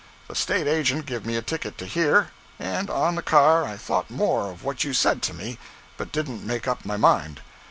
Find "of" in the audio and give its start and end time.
4.49-4.63